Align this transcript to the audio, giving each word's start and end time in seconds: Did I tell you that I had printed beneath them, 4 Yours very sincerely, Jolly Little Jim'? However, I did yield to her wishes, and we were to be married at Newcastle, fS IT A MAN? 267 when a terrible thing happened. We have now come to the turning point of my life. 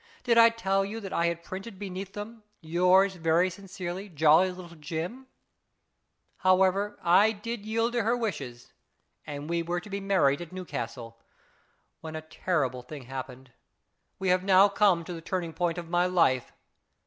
Did 0.23 0.35
I 0.39 0.49
tell 0.49 0.83
you 0.83 0.99
that 0.99 1.13
I 1.13 1.27
had 1.27 1.43
printed 1.43 1.77
beneath 1.77 2.13
them, 2.13 2.41
4 2.63 2.69
Yours 2.71 3.15
very 3.17 3.51
sincerely, 3.51 4.09
Jolly 4.09 4.49
Little 4.51 4.75
Jim'? 4.75 5.27
However, 6.37 6.97
I 7.03 7.31
did 7.31 7.67
yield 7.67 7.93
to 7.93 8.01
her 8.01 8.17
wishes, 8.17 8.73
and 9.27 9.47
we 9.47 9.61
were 9.61 9.79
to 9.79 9.91
be 9.91 9.99
married 9.99 10.41
at 10.41 10.51
Newcastle, 10.51 11.11
fS 11.11 11.17
IT 11.17 11.21
A 12.09 12.13
MAN? 12.13 12.13
267 12.13 12.13
when 12.15 12.15
a 12.15 12.61
terrible 12.63 12.81
thing 12.81 13.03
happened. 13.03 13.51
We 14.17 14.29
have 14.29 14.43
now 14.43 14.67
come 14.69 15.03
to 15.03 15.13
the 15.13 15.21
turning 15.21 15.53
point 15.53 15.77
of 15.77 15.87
my 15.87 16.07
life. 16.07 16.51